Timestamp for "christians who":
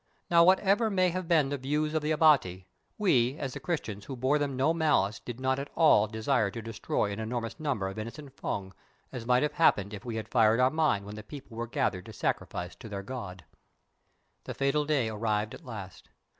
3.61-4.15